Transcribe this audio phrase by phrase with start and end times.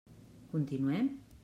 [0.53, 1.13] Continuem?